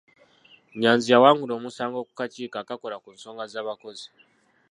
[0.73, 4.07] Nnyanzi yawangula omusango mu kakiiko akakola ku nsonga z'abakozi.